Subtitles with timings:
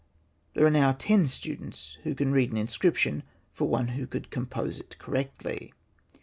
[0.55, 3.21] There are now ten students who can read an inscription
[3.53, 5.73] for one who could compose it correctly.